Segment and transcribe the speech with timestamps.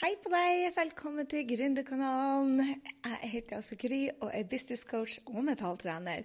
[0.00, 2.62] Hei på deg, velkommen til Gründerkanalen.
[3.04, 6.22] Jeg heter altså Gry og er business coach og metalltrener.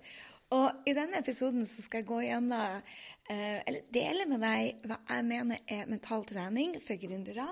[0.55, 2.85] Og I denne episoden skal jeg gå gjennom,
[3.27, 7.49] eh, eller dele med deg hva jeg mener er mentaltrening for gründere,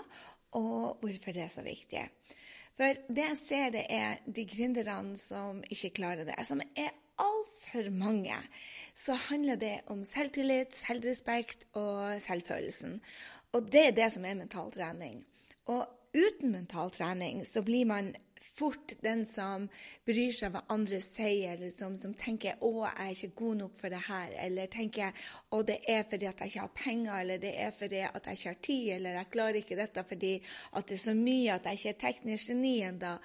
[0.55, 2.05] og hvorfor det er så viktig.
[2.79, 7.89] For det jeg ser, det er de gründerne som ikke klarer det, som er altfor
[7.91, 8.37] mange.
[8.95, 12.95] Så handler det om selvtillit, selvrespekt og selvfølelsen.
[13.51, 15.19] Og det er det som er mentaltrening.
[15.67, 15.83] Og
[16.13, 19.67] uten mental trening så blir man fort den som
[20.05, 23.77] bryr seg hva andre sier, eller som, som, tenker 'Å, jeg er ikke god nok
[23.79, 25.13] for det her', eller tenker
[25.51, 28.37] 'Å, det er fordi at jeg ikke har penger', eller 'det er fordi at jeg
[28.37, 30.33] ikke har tid', eller 'jeg klarer ikke dette fordi
[30.73, 33.17] at det er så mye at jeg ikke er teknisk geni ennå'.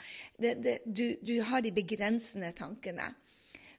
[0.86, 3.14] Du, du har de begrensende tankene.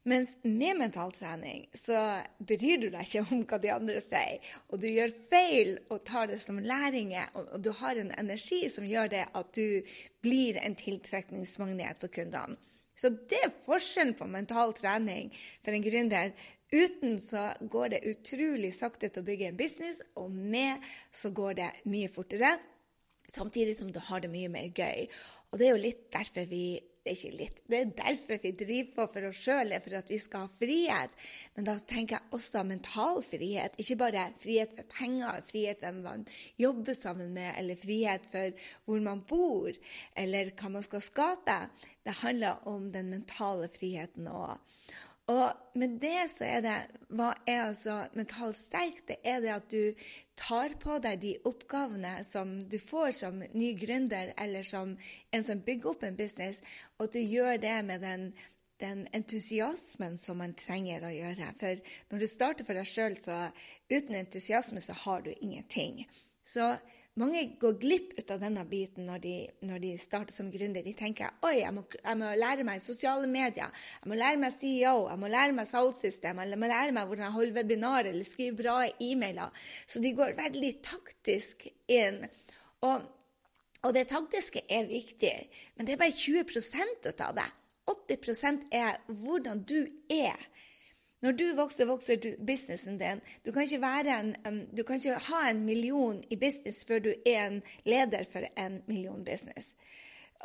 [0.08, 2.00] Mens med mentaltrening så
[2.40, 4.40] bryr du deg ikke om hva de andre sier.
[4.72, 8.88] Og du gjør feil og tar det som læringer, og, du har en energi som
[8.88, 9.84] gjør det at du
[10.24, 12.56] blir en tiltrekningsmagnet for kundene.
[13.00, 15.30] Så det er forskjellen på mental trening
[15.64, 16.34] for en gründer.
[16.72, 20.84] Uten så går det utrolig sakte til å bygge en business, og med
[21.16, 22.58] så går det mye fortere.
[23.30, 25.08] Samtidig som du har det mye mer gøy.
[25.50, 27.60] Og det er jo litt derfor vi det er ikke litt.
[27.72, 31.14] Det er derfor vi driver på for oss sjøl, for at vi skal ha frihet.
[31.56, 33.78] Men da tenker jeg også mental frihet.
[33.80, 36.26] Ikke bare frihet for penger, frihet hvem man
[36.60, 39.72] jobber sammen med, eller frihet for hvor man bor,
[40.20, 41.60] eller hva man skal skape.
[42.04, 44.60] Det handler om den mentale friheten òg.
[45.30, 46.76] Og med det så er det
[47.14, 49.04] Hva er altså mentalt sterk?
[49.08, 50.06] Det er det at du
[50.40, 54.96] tar på deg de oppgavene som du får som ny gründer, eller som
[55.36, 56.62] en som bygger opp en business,
[56.98, 58.30] og at du gjør det med den,
[58.80, 61.52] den entusiasmen som man trenger å gjøre.
[61.60, 63.50] For når du starter for deg sjøl, så
[63.92, 66.06] uten entusiasme så har du ingenting.
[66.42, 66.72] Så
[67.20, 69.34] mange går glipp ut av denne biten når de,
[69.68, 70.86] når de starter som gründer.
[70.86, 74.56] De tenker oi, jeg må, jeg må, lære meg sosiale medier, jeg må lære meg
[74.56, 78.28] CEO, jeg må lære meg salgssystem, jeg må lære meg hvordan jeg holder webinar eller
[78.28, 78.76] skriver bra
[79.10, 79.64] e-mailer.
[79.88, 82.22] Så de går veldig taktisk inn.
[82.88, 83.08] Og,
[83.84, 85.36] og det taktiske er viktig,
[85.76, 87.50] men det er bare 20% av det.
[87.90, 89.80] 80% er hvordan du
[90.14, 90.38] er.
[91.22, 93.22] Når du vokser, vokser du businessen din.
[93.46, 97.62] Du kan, en, du kan, ikke ha en million i business før du er en
[97.86, 99.76] leder for en million business.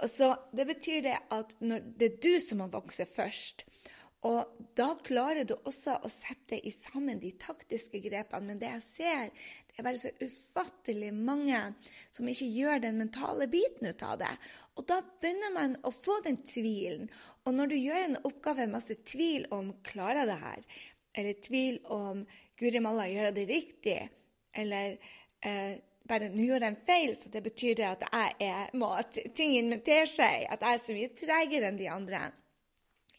[0.06, 1.54] Så Det betyr det at
[1.98, 3.66] det er du som må vokse først.
[4.24, 8.48] Og da klarer du også å sette i sammen de taktiske grepene.
[8.48, 9.32] Men det jeg ser,
[9.68, 11.60] det er bare så ufattelig mange
[12.14, 14.32] som ikke gjør den mentale biten ut av det.
[14.80, 17.10] Og da begynner man å få den tvilen.
[17.44, 20.68] Og når du gjør en oppgave med masse tvil om klarer jeg det her,
[21.14, 22.22] eller tvil om
[22.58, 23.98] Guri malla gjør det riktig,
[24.54, 24.96] eller
[25.44, 25.74] eh,
[26.08, 29.56] bare nå gjorde jeg en feil, så det betyr at jeg er, må, at ting
[29.58, 32.22] inventerer seg, at jeg er så mye tregere enn de andre.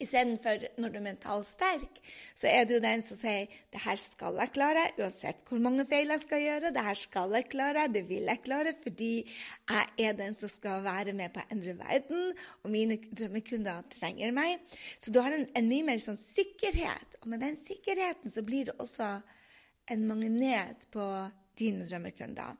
[0.02, 2.00] Istedenfor når du er mentalt sterk,
[2.36, 6.12] så er du den som sier det her skal jeg klare, uansett hvor mange feil
[6.12, 6.72] jeg skal gjøre.
[6.74, 10.84] Det her skal jeg klare, det vil jeg klare, fordi jeg er den som skal
[10.84, 14.60] være med på å endre verden, og mine drømmekunder trenger meg.
[15.00, 18.68] Så du har en, en mye mer sånn sikkerhet, og med den sikkerheten så blir
[18.68, 19.16] det også
[19.92, 21.08] en magnet på
[21.56, 22.56] dine drømmekunder.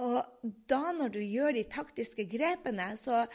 [0.00, 3.26] Og da når du gjør de taktiske grepene, så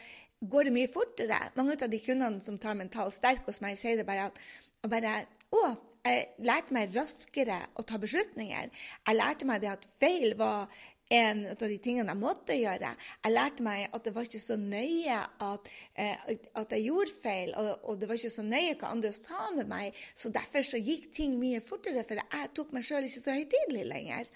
[0.42, 1.40] går det mye fortere.
[1.58, 4.42] Mange av de kundene som tar Mental Sterk hos meg, sier det bare at
[4.88, 5.16] bare,
[5.53, 5.64] å,
[6.06, 8.70] jeg lærte meg raskere å ta beslutninger.
[9.08, 10.70] Jeg lærte meg det at feil var
[11.14, 12.92] en av de tingene jeg måtte gjøre.
[13.24, 16.25] Jeg lærte meg at det var ikke så nøye at, eh,
[16.59, 19.72] at jeg gjorde feil, og, og, det var ikke så nøye hva andre sa med
[19.72, 20.02] meg.
[20.16, 23.88] Så derfor så gikk ting mye fortere, for jeg tok meg sjøl ikke så høytidelig
[23.88, 24.30] lenger.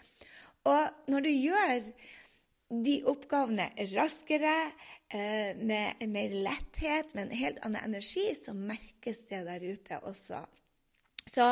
[0.72, 1.92] Og når du gjør
[2.88, 4.56] de oppgavene raskere,
[5.14, 10.44] eh, med mer letthet, med en helt annen energi, så merkes det der ute også.
[11.30, 11.48] Så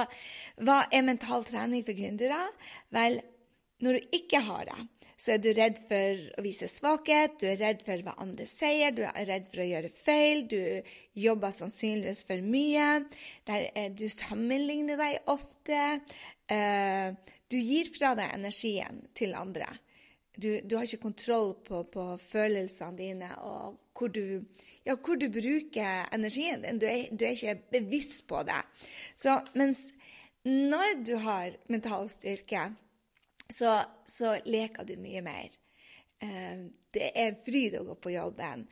[0.66, 2.40] hva er mental trening for gründere?
[2.96, 3.20] Vel,
[3.84, 4.80] når du ikke har det,
[5.20, 8.94] så er du redd for å vise svakhet, du er redd for hva andre sier,
[8.96, 10.62] du er redd for å gjøre feil, du
[11.20, 12.88] jobber sannsynligvis for mye,
[14.00, 15.84] du sammenligner deg ofte.
[16.50, 19.68] Eh, du gir fra deg energien til andre
[20.42, 24.42] du, du, har ikke kontroll på, på, følelsene dine og hvor du,
[24.86, 26.80] ja, hvor du bruker energien din.
[26.80, 28.62] Du er, du er, ikke bevisst på det.
[29.20, 29.90] Så mens
[30.48, 32.70] når du har mental styrke,
[33.50, 35.58] så, så leker du mye mer.
[36.24, 38.66] Uh, det er fryd å gå på jobben.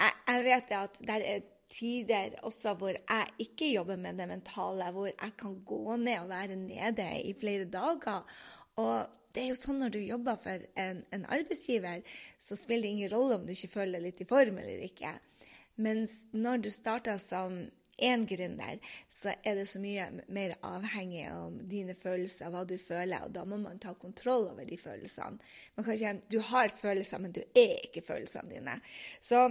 [0.00, 4.90] Jeg, jeg vet at det er tider også hvor jeg ikke jobber med det mentale,
[4.94, 8.26] hvor jeg kan gå ned og være nede i flere dager.
[8.78, 12.02] Og det er jo sånn når du jobber for en, en arbeidsgiver,
[12.38, 15.12] så spiller det ingen rolle om du ikke føler deg litt i form eller ikke.
[15.80, 17.62] Mens når du starter som
[18.00, 18.78] én gründer,
[19.08, 23.44] så er det så mye mer avhengig av dine følelser, hva du føler, og da
[23.48, 25.40] må man ta kontroll over de følelsene.
[25.76, 28.78] Man kan ikke, du har følelser, men du er ikke følelsene dine.
[29.20, 29.50] Så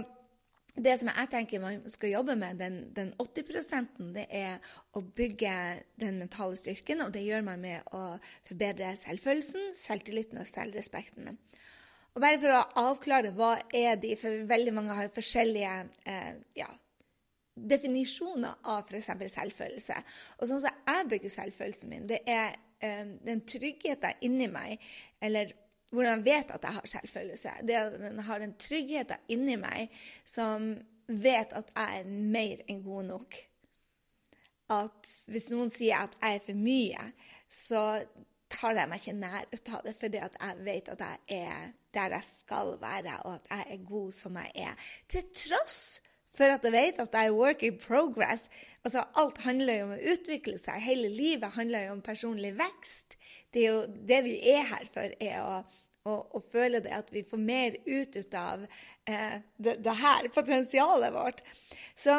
[0.84, 4.58] det som jeg tenker man skal jobbe med, den, den 80 det er
[4.96, 5.54] å bygge
[6.00, 7.04] den mentale styrken.
[7.04, 8.18] Og det gjør man med å
[8.48, 11.36] forbedre selvfølelsen, selvtilliten og selvrespekten.
[12.10, 15.74] Og bare for å avklare hva er de, for veldig mange har forskjellige
[16.10, 16.70] eh, ja,
[17.54, 19.12] definisjoner av f.eks.
[19.34, 20.00] selvfølelse.
[20.40, 24.82] Og sånn som jeg bygger selvfølelsen min, det er eh, den tryggheten inni meg,
[25.22, 25.54] eller
[25.90, 27.52] hvordan jeg vet at jeg har selvfølelse.
[27.66, 29.94] Det at den har den tryggheten inni meg
[30.24, 30.72] som
[31.10, 33.38] vet at jeg er mer enn god nok.
[34.70, 37.06] At hvis noen sier at jeg er for mye,
[37.50, 37.82] så
[38.50, 42.14] tar jeg meg ikke nær av det, fordi at jeg vet at jeg er der
[42.14, 44.90] jeg skal være, og at jeg er god som jeg er.
[45.10, 45.80] Til tross
[46.36, 48.48] for at jeg vet at jeg er work in progress.
[48.84, 50.78] Altså, alt handler jo om å utvikle seg.
[50.84, 53.18] Hele livet handler jo om personlig vekst.
[53.50, 55.62] Det, jo, det vi er her for, er å
[56.08, 58.62] og, og føle det at vi får mer ut, ut av
[59.04, 61.42] eh, det, det, her potensialet vårt.
[61.98, 62.16] Så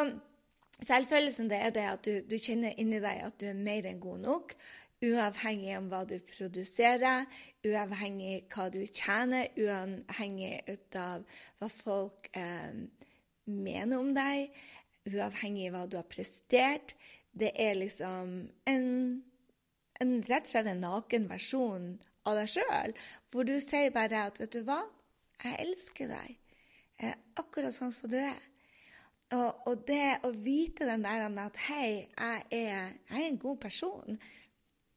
[0.81, 4.01] selvfølelsen det er det at du, du kjenner inni deg at du er mer enn
[4.03, 4.55] god nok.
[5.01, 7.25] Uavhengig av hva du produserer,
[7.65, 11.25] uavhengig av hva du tjener, uavhengig av
[11.57, 12.85] hva folk eh,
[13.49, 14.53] mener om deg,
[15.09, 16.93] uavhengig av hva du har prestert.
[17.33, 18.87] Det er liksom en,
[20.01, 21.92] en rett og slett en naken versjon
[22.27, 22.94] av deg sjøl,
[23.31, 24.81] hvor du sier bare at 'Vet du hva?
[25.44, 26.38] Jeg elsker deg
[27.01, 28.48] eh, akkurat sånn som du er'.
[29.31, 33.59] Og, og, det å vite den der at 'Hei, jeg er, jeg er en god
[33.63, 34.21] person'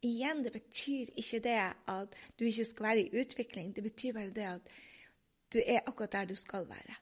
[0.04, 3.70] Igjen, det betyr ikke det at du ikke skal være i utvikling.
[3.72, 4.66] Det betyr bare det at
[5.48, 6.96] du er akkurat der du skal være.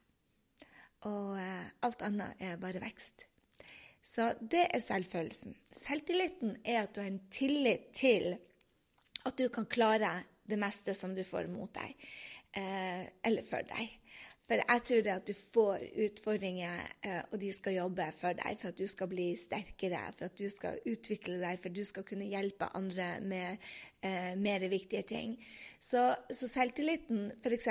[1.11, 3.27] Og eh, alt annet er bare vekst.
[4.03, 5.55] Så det er selvfølelsen.
[5.71, 8.33] Selvtilliten er at du har en tillit til
[9.23, 10.11] at du kan klare
[10.51, 11.95] det meste som du får mot deg,
[12.59, 13.93] eh, eller for deg.
[14.49, 18.59] For jeg tror det at du får utfordringer, eh, og de skal jobbe for deg,
[18.59, 21.85] for at du skal bli sterkere, for at du skal utvikle deg, for at du
[21.87, 23.63] skal kunne hjelpe andre med
[24.03, 25.37] eh, mer viktige ting.
[25.79, 27.71] Så, så selvtilliten, f.eks.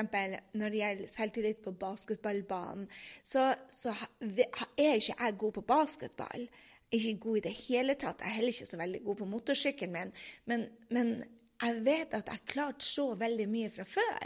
[0.56, 2.88] når det gjelder selvtillit på basketballbanen,
[3.24, 6.48] så, så er ikke jeg god på basketball
[6.92, 8.20] ikke god i det hele tatt.
[8.20, 10.16] Jeg er heller ikke så veldig god på motorsykkelen min.
[10.46, 11.14] Men, men
[11.62, 14.26] jeg vet at jeg klarte så veldig mye fra før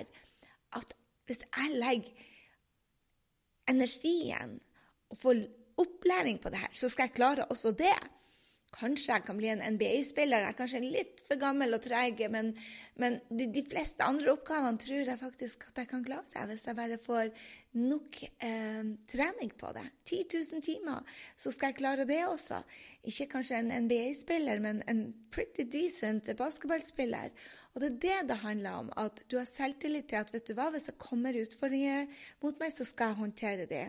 [0.80, 0.96] at
[1.26, 2.32] hvis jeg legger
[3.70, 4.60] energien
[5.10, 5.34] og få
[5.78, 7.96] opplæring på det her, så skal jeg klare også det.
[8.76, 10.44] Kanskje jeg kan bli en NBA-spiller.
[10.44, 12.52] Jeg er kanskje litt for gammel og treg, men,
[13.00, 16.76] men de, de, fleste andre oppgavene tror jeg faktisk at jeg kan klare hvis jeg
[16.76, 17.32] bare får
[17.80, 19.86] nok eh, trening på det.
[20.12, 22.62] 10 000 timer, så skal jeg klare det også.
[23.08, 27.32] Ikke kanskje en NBA-spiller, men en pretty decent basketballspiller.
[27.76, 30.56] Og det er det det handler om, at du har selvtillit til at vet du
[30.56, 32.08] hva, hvis det kommer utfordringer
[32.44, 33.88] mot meg, så skal jeg håndtere det.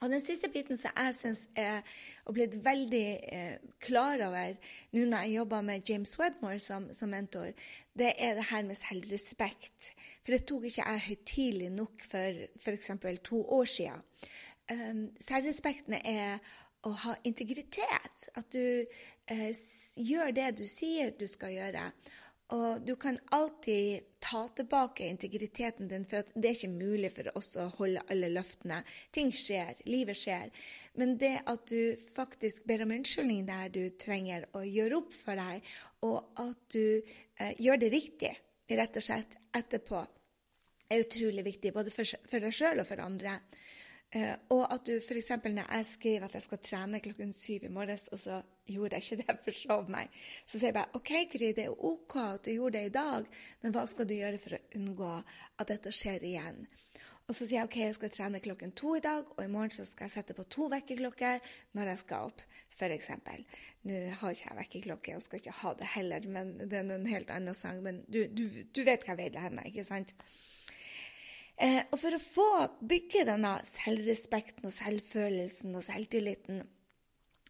[0.00, 1.82] Og Den siste biten som jeg syns er
[2.24, 4.54] og blitt veldig eh, klar over
[4.96, 7.50] nå når jeg jobber med James Wedmore som, som, mentor,
[7.92, 9.90] det er det her med selvrespekt.
[10.24, 12.90] For det tok ikke jeg høytidelig nok for f.eks.
[13.24, 14.08] to år siden.
[14.70, 16.38] Um, selvrespekten er
[16.86, 18.28] å ha integritet.
[18.38, 18.86] At du
[19.28, 19.52] eh,
[20.00, 21.90] gjør det du sier du skal gjøre.
[22.50, 27.52] Og du kan alltid ta tilbake integriteten din, for det er ikke mulig for oss
[27.60, 28.80] å holde alle løftene.
[29.14, 30.50] Ting skjer, livet skjer.
[30.98, 35.38] Men det at du faktisk ber om unnskyldning der du trenger å gjøre opp for
[35.38, 35.70] deg,
[36.06, 38.32] og at du eh, gjør det riktig,
[38.70, 40.02] rett og slett etterpå,
[40.90, 41.74] er utrolig viktig.
[41.76, 43.38] Både for, for deg sjøl og for andre.
[44.10, 45.30] Uh, og at du f.eks.
[45.44, 49.06] når jeg skriver at jeg skal trene klokken syv i morges, og så gjorde jeg
[49.06, 50.10] ikke det, forsov meg,
[50.42, 53.28] så sier jeg bare OK, Gry, det er OK at du gjorde det i dag,
[53.62, 55.12] men hva skal du gjøre for å unngå
[55.62, 56.64] at dette skjer igjen?
[57.30, 59.70] Og så sier jeg OK, jeg skal trene klokken to i dag, og i morgen
[59.70, 62.42] så skal jeg sette på to vekkerklokker når jeg skal opp,
[62.74, 63.12] f.eks.
[63.86, 67.06] Nå har ikke jeg vekkerklokke og skal ikke ha det heller, men det er en
[67.06, 67.78] helt annen sang.
[67.86, 70.16] Men du, du, du vet hva jeg vil hen, ikke sant?
[71.60, 72.50] Eh, og for å få
[72.88, 76.62] bygge denne selvrespekten og selvfølelsen og selvtilliten,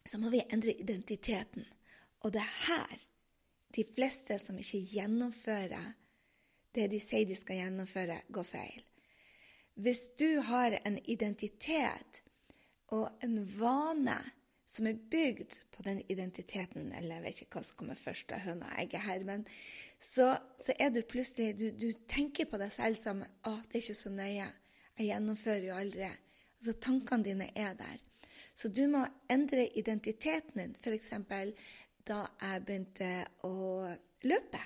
[0.02, 1.66] så må vi endre identiteten.
[2.24, 3.04] Og det er her
[3.76, 5.92] de fleste som ikke gjennomfører
[6.74, 8.82] det de sier de skal gjennomføre, går feil.
[9.80, 12.20] Hvis du har en identitet
[12.94, 14.18] og en vane
[14.70, 18.44] som er bygd på den identiteten, eller jeg vet ikke hva som kommer først av
[18.44, 19.46] høna og egget her, men
[20.00, 23.82] så, så, er du plutselig du, du, tenker på deg selv som å, det er
[23.82, 24.46] ikke så nøye.
[24.96, 26.08] Jeg gjennomfører jo aldri.
[26.60, 27.98] Altså, Tankene dine er der.
[28.56, 29.02] Så du må
[29.32, 30.72] endre identiteten din.
[30.80, 31.12] F.eks.
[32.08, 33.10] da jeg begynte
[33.46, 33.52] å
[34.24, 34.62] løpe,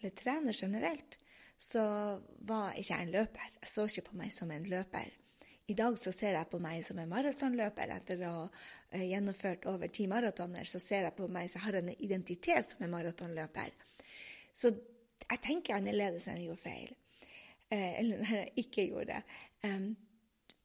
[0.00, 1.18] eller trene generelt,
[1.60, 1.84] så
[2.44, 3.52] var ikke jeg en løper.
[3.60, 5.12] Jeg så ikke på meg som en løper.
[5.72, 7.94] I dag så ser jeg på meg som en maratonløper.
[7.94, 11.88] Etter å ha gjennomført over ti maratoner, så ser jeg på meg som har en
[11.94, 13.72] identitet som en maratonløper.
[14.54, 14.70] Så
[15.24, 16.96] jeg tenker annerledes enn jeg gjorde feil.
[17.70, 19.22] Eh, eller når jeg ikke gjorde det.
[19.64, 19.86] Um,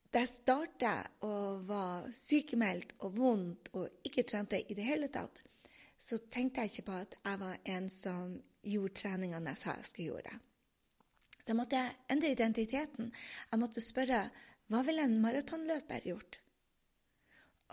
[0.09, 0.93] da jeg starta
[1.25, 5.41] og var sykemeldt og vondt og ikke trente i det hele tatt,
[5.99, 9.89] så tenkte jeg ikke på at jeg var en som gjorde treningene jeg sa jeg
[9.89, 10.37] skulle gjøre.
[11.39, 11.81] Så jeg måtte
[12.11, 13.11] endre identiteten.
[13.51, 14.23] Jeg måtte spørre
[14.69, 16.39] hva ville en maratonløper gjort?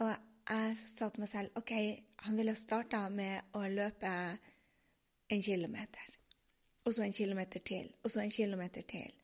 [0.00, 1.72] Og jeg sa til meg selv OK,
[2.24, 4.12] han ville starta med å løpe
[5.28, 6.16] en kilometer.
[6.86, 9.14] Og så en kilometer til, og så en kilometer til.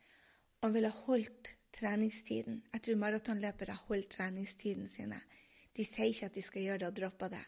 [0.61, 2.63] Og han ville holdt treningstiden.
[2.73, 5.21] Jeg tror maratonløpere holder treningstiden sine.
[5.77, 7.45] De sier ikke at de skal gjøre det, og dropper det.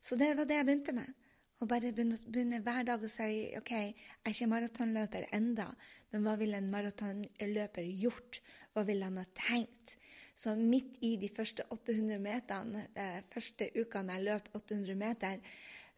[0.00, 1.10] Så det var det jeg begynte med.
[1.58, 5.72] Å bare begynne, hver dag å si OK, jeg er ikke maratonløper enda,
[6.12, 8.38] men hva ville en maratonløper gjort?
[8.72, 9.96] Hva ville han ha tenkt?
[10.38, 15.42] Så midt i de første 800 meterne, de første ukene jeg løp 800 meter,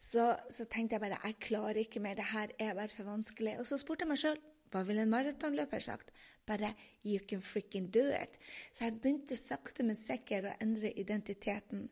[0.01, 3.59] så, så, tenkte jeg bare jeg klarer ikke mer, det her er bare for vanskelig.
[3.61, 4.39] Og så spurte jeg meg sjøl
[4.71, 6.13] hva ville en maratonløper sagt?
[6.47, 8.39] Bare 'you can freaking do it'.
[8.73, 11.89] Så jeg begynte sakte, men sikkert å endre identiteten.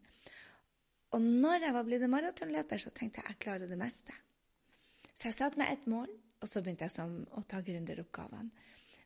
[1.12, 4.14] Og når jeg var blitt en maratonløper, så tenkte jeg jeg klarer det meste.
[5.14, 6.08] Så jeg satte meg et mål,
[6.42, 8.50] og så begynte jeg som å ta gründeroppgavene.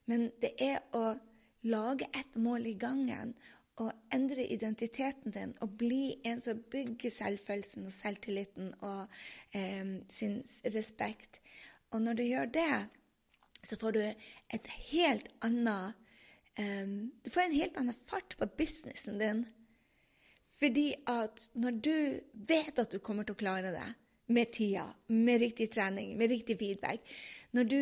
[0.05, 1.15] Men det er å
[1.63, 3.33] lage et mål i gangen
[3.81, 9.07] å endre identiteten din og bli en som bygger selvfølelsen og selvtilliten og
[9.57, 10.41] eh, sin
[10.75, 11.41] respekt.
[11.93, 12.75] Og når du gjør det,
[13.63, 15.97] så får du et helt annet
[16.59, 16.85] eh,
[17.23, 19.43] Du får en helt annen fart på businessen din.
[20.59, 21.95] Fordi at når du
[22.33, 23.89] vet at du kommer til å klare det
[24.33, 27.01] med tida, med riktig trening, med riktig feedback
[27.51, 27.79] Når du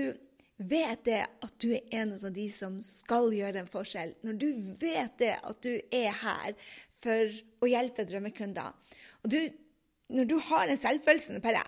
[0.70, 4.48] vet det at du er en av de som skal gjøre en forskjell, når du
[4.82, 6.56] vet det at du er her
[7.02, 8.74] for å hjelpe drømmekunder
[9.22, 9.40] og du,
[10.12, 11.64] Når du har den selvfølelsen bare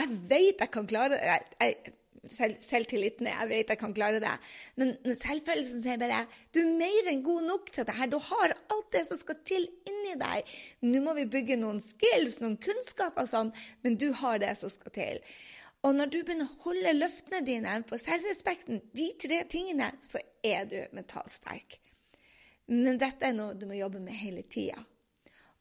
[0.00, 1.20] Jeg vet jeg kan klare det.
[1.60, 1.94] Jeg,
[2.32, 4.32] selv, selvtilliten Jeg vet jeg kan klare det.
[4.76, 6.24] Men selvfølelsen sier bare
[6.54, 8.10] du er mer enn god nok til det her.
[8.10, 10.56] Du har alt det som skal til inni deg.
[10.84, 13.52] Nå må vi bygge noen skills, noen kunnskaper sånn,
[13.84, 15.22] men du har det som skal til.
[15.86, 20.66] Og når du begynner å holde løftene dine på selvrespekten, de tre tingene, så er
[20.66, 21.78] du mentalt sterk.
[22.66, 24.82] Men dette er noe du må jobbe med hele tida.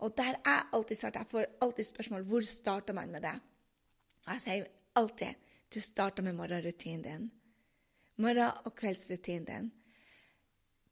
[0.01, 1.22] Og der er alltid starter.
[1.22, 3.36] Jeg får alltid spørsmål hvor starter man med det.
[4.25, 7.27] Jeg sier alltid du starter med morgenrutinen din.
[8.17, 9.72] Morgen- og kveldsrutinen din.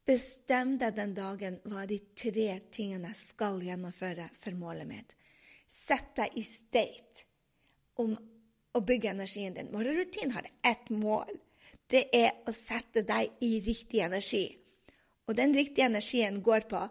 [0.05, 5.15] Bestem deg den dagen hva de tre tingene skal gjennomføre for målet mitt.
[5.67, 7.25] Sett deg i state
[8.03, 8.13] om
[8.73, 9.71] å bygge energien din.
[9.73, 11.31] Morgenrutinen har ett mål.
[11.89, 14.47] Det er å sette deg i riktig energi.
[15.27, 16.81] Og den riktige energien går på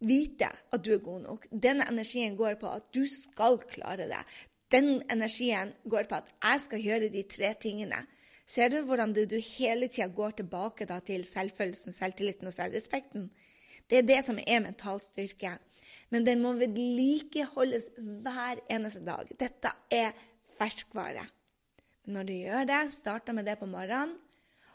[0.00, 1.46] vite at du er god nok.
[1.50, 4.22] Den energien går på at du skal klare det.
[4.72, 8.00] Den energien går på at jeg skal gjøre de tre tingene.
[8.48, 13.28] Ser du hvordan du, du hele tida går tilbake da, til selvfølelsen, selvtilliten og selvrespekten?
[13.88, 15.58] Det er det som er mental styrke.
[16.12, 17.90] Men den må vedlikeholdes
[18.24, 19.28] hver eneste dag.
[19.40, 20.16] Dette er
[20.62, 21.26] ferskvare.
[22.12, 24.16] Når du gjør det, starter med det på morgenen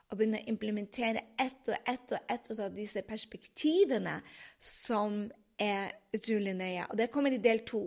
[0.08, 4.22] og begynner å implementere ett og ett og ett av disse perspektivene
[4.63, 5.25] som
[5.60, 6.86] er utrolig nøye.
[6.91, 7.82] Og det kommer i del to.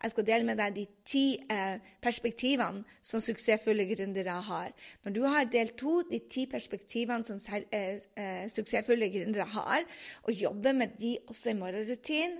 [0.00, 4.72] Jeg skal dele med deg de ti eh, perspektivene som suksessfulle gründere har.
[5.04, 9.84] Når du har del to, de ti perspektivene som eh, eh, suksessfulle gründere har,
[10.24, 12.38] og jobber med de også i morgenrutinen,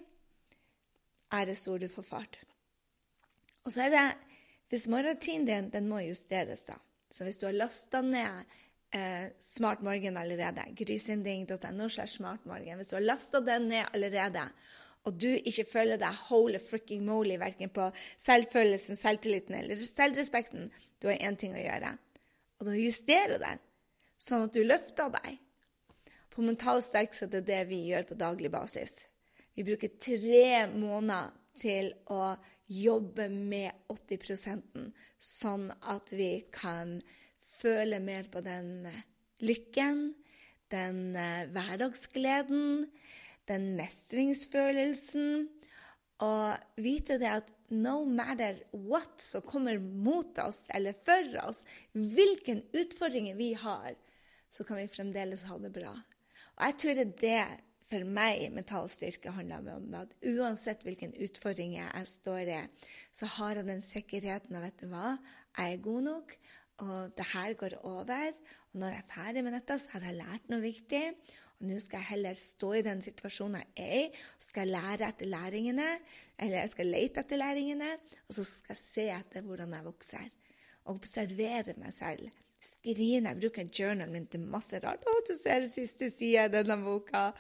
[1.35, 2.39] er det stor du får fart.
[3.67, 4.07] Og så er det
[4.69, 6.77] hvis morgentiden din den må justeres, da.
[7.11, 8.45] Så hvis du har lasta ned
[8.93, 14.45] eh, Smart Morgen allerede, grysynding.no slash smartmorgen Hvis du har lasta den ned allerede,
[15.05, 17.89] og du ikke føler deg holy fricking moly verken på
[18.21, 20.69] selvfølelsen, selvtilliten eller selvrespekten,
[21.01, 21.95] du har én ting å gjøre.
[22.59, 23.61] Og da justerer den,
[24.19, 25.39] sånn at du løfter deg.
[26.35, 29.07] På Mental Sterk er det det vi gjør på daglig basis.
[29.55, 32.35] Vi bruker tre måneder til å
[32.69, 36.99] jobbe med 80% sånn at vi kan
[37.59, 39.05] føle mer på den eh,
[39.45, 40.13] lykken,
[40.73, 42.89] den eh, hverdagsgleden,
[43.49, 45.49] den mestringsfølelsen
[46.25, 51.63] Og vite det at no matter what som kommer mot oss eller for oss,
[51.95, 53.95] hvilken utfordringer vi har,
[54.51, 55.93] så kan vi fremdeles ha det bra.
[56.59, 59.89] Og jeg tror det er det for meg mental styrke handler om.
[59.97, 62.61] At uansett hvilken utfordring jeg står i,
[63.13, 65.17] så har jeg den sikkerheten av vet du hva,
[65.59, 66.39] jeg er god nok,
[66.85, 68.33] og det her går over.
[68.73, 71.05] Og når jeg er ferdig med dette, så har jeg lært noe viktig.
[71.59, 75.09] Og nå skal jeg heller stå i den situasjonen jeg er i, og skal lære
[75.09, 75.89] etter læringene.
[76.39, 77.95] Eller jeg skal lete etter læringene,
[78.29, 80.29] og så skal jeg se etter hvordan jeg vokser.
[80.87, 82.29] Og observere meg selv.
[82.59, 83.31] Skrine.
[83.31, 85.05] Jeg bruker journalen min til masse rart.
[85.07, 87.31] Å, du ser siste side av denne boka.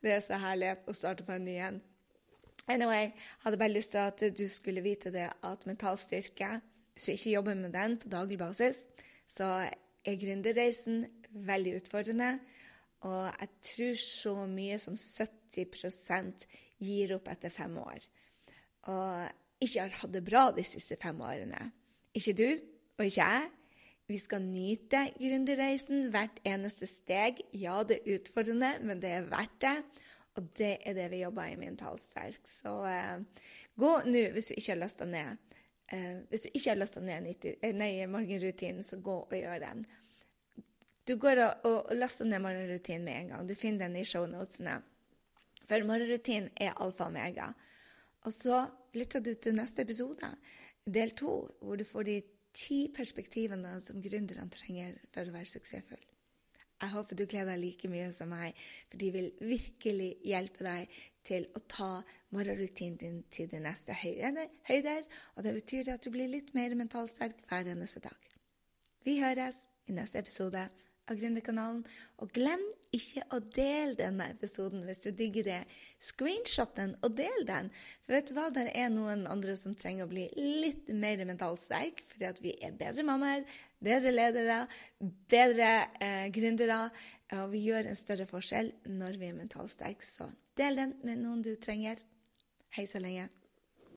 [0.00, 1.80] Det er så herlig å starte på en ny en.
[2.70, 3.10] Anyway,
[3.42, 6.60] hadde bare lyst til at du skulle vite det at mental styrke,
[6.94, 8.84] hvis du ikke jobber med den på daglig basis,
[9.26, 11.06] så er gründerreisen
[11.48, 12.34] veldig utfordrende.
[13.08, 16.46] Og jeg tror så mye som 70%
[16.84, 18.04] gir opp etter fem år.
[18.92, 21.70] Og ikke har hatt det bra de siste fem årene.
[22.16, 22.48] Ikke du,
[22.98, 23.48] og ikke jeg.
[24.10, 27.44] Vi skal nyte gründerreisen hvert eneste steg.
[27.54, 29.76] Ja, det er utfordrende, men det er verdt det.
[30.38, 32.40] Og det er det vi jobber i Mentalsterk.
[32.48, 33.46] Så uh,
[33.78, 35.38] gå nå, hvis du ikke har lasta ned.
[35.92, 37.30] Uh, hvis du ikke har lasta ned
[37.62, 39.86] eh, morgenrutinen, så gå og gjør den.
[41.06, 43.46] Du går og, og, laster ned morgenrutinen med en gang.
[43.46, 44.80] Du finner den i shownotene.
[45.70, 47.52] For morgenrutinen er alfa og omega.
[48.26, 48.64] Og så
[48.94, 50.34] lytter du til neste episode,
[50.86, 52.20] del to, hvor du får de
[52.56, 56.06] ti perspektivene som gründerne trenger for å være suksessfull.
[56.80, 58.56] Jeg håper du gleder deg like mye som meg,
[58.88, 61.90] for de vil virkelig hjelpe deg til å ta
[62.32, 65.04] morgenrutinen din til de neste høyder.
[65.36, 68.30] Og det betyr at du blir litt mer mentalt sterk hver eneste dag.
[69.04, 70.64] Vi høres i neste episode
[71.10, 71.84] av Gründerkanalen.
[72.22, 72.64] Og glem
[72.96, 75.58] ikke å dele denne episoden hvis du digger det.
[76.02, 77.70] Screenshot den og del den.
[78.04, 81.62] For vet du hva, det er noen andre som trenger å bli litt mer mentalt
[81.62, 83.46] sterk, fordi at vi er bedre mammaer,
[83.78, 84.60] bedre ledere,
[85.30, 86.82] bedre eh, gründere.
[87.38, 90.06] Og vi gjør en større forskjell når vi er mentalt sterke.
[90.06, 90.26] Så
[90.58, 92.02] del den med noen du trenger.
[92.74, 93.30] Hei så lenge.